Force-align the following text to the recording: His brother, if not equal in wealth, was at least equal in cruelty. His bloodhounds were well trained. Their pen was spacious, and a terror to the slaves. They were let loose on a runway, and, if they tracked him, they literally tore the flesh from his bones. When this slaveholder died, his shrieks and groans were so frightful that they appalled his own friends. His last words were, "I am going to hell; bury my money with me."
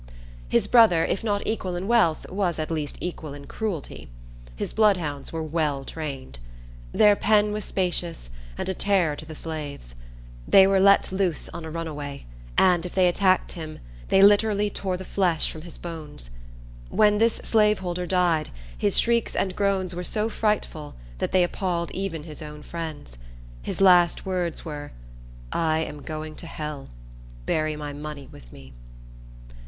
His 0.49 0.65
brother, 0.65 1.05
if 1.05 1.23
not 1.23 1.45
equal 1.45 1.75
in 1.75 1.87
wealth, 1.87 2.27
was 2.27 2.57
at 2.57 2.71
least 2.71 2.97
equal 3.01 3.35
in 3.35 3.45
cruelty. 3.45 4.09
His 4.55 4.73
bloodhounds 4.73 5.31
were 5.31 5.43
well 5.43 5.85
trained. 5.85 6.39
Their 6.91 7.15
pen 7.15 7.51
was 7.51 7.65
spacious, 7.65 8.31
and 8.57 8.67
a 8.67 8.73
terror 8.73 9.15
to 9.15 9.25
the 9.27 9.35
slaves. 9.35 9.93
They 10.47 10.65
were 10.65 10.79
let 10.79 11.11
loose 11.11 11.49
on 11.49 11.65
a 11.65 11.69
runway, 11.69 12.25
and, 12.57 12.83
if 12.83 12.95
they 12.95 13.11
tracked 13.11 13.51
him, 13.51 13.77
they 14.09 14.23
literally 14.23 14.71
tore 14.71 14.97
the 14.97 15.05
flesh 15.05 15.51
from 15.51 15.61
his 15.61 15.77
bones. 15.77 16.31
When 16.89 17.19
this 17.19 17.35
slaveholder 17.43 18.07
died, 18.07 18.49
his 18.75 18.97
shrieks 18.99 19.35
and 19.35 19.55
groans 19.55 19.93
were 19.93 20.03
so 20.03 20.29
frightful 20.29 20.95
that 21.19 21.31
they 21.31 21.43
appalled 21.43 21.91
his 21.91 22.41
own 22.41 22.63
friends. 22.63 23.19
His 23.61 23.81
last 23.81 24.25
words 24.25 24.65
were, 24.65 24.93
"I 25.51 25.81
am 25.81 26.01
going 26.01 26.33
to 26.37 26.47
hell; 26.47 26.89
bury 27.45 27.75
my 27.75 27.93
money 27.93 28.27
with 28.31 28.51
me." 28.51 28.73